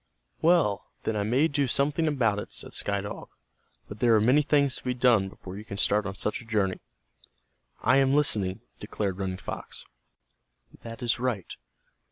[0.41, 3.29] "Well, then I may do something about it," said Sky Dog.
[3.87, 6.45] "But there are many things to be done before you can start on such a
[6.45, 6.79] journey."
[7.83, 9.85] "I am listening," declared Running Fox.
[10.81, 11.53] "That is right.